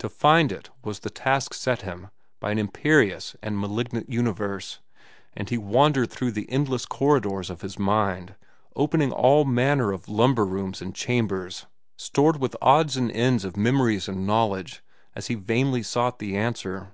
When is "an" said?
2.50-2.58